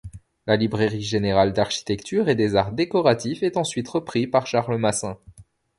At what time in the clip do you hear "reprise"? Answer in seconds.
3.87-4.25